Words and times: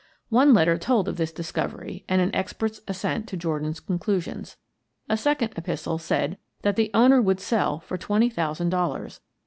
One 0.29 0.51
letter 0.51 0.79
told 0.79 1.07
of 1.07 1.17
this 1.17 1.31
discovery 1.31 2.05
and 2.09 2.19
an 2.23 2.33
expert's 2.33 2.81
assent 2.87 3.27
to 3.27 3.37
Jordan's 3.37 3.79
conclusions. 3.79 4.57
A 5.07 5.15
sec 5.15 5.43
ond 5.43 5.53
epistle 5.55 5.99
said 5.99 6.39
that 6.63 6.75
the 6.75 6.89
owner 6.95 7.21
would 7.21 7.39
sell 7.39 7.81
for 7.81 7.99
twenty 7.99 8.31
thousand 8.31 8.69
dollars. 8.69 9.19